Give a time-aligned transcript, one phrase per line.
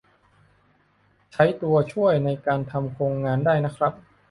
[1.33, 3.93] ใช้ตัวช่วยในการทำโครงงานได้นะครับ